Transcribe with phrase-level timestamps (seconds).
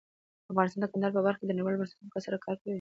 [0.51, 2.69] افغانستان د کندهار په برخه کې نړیوالو بنسټونو سره کار کوي.